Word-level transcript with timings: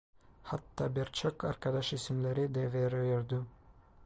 Hatta 0.43 0.95
birçok 0.95 1.43
arkadaş 1.43 1.93
isimleri 1.93 2.55
de 2.55 2.73
veriyordu. 2.73 3.45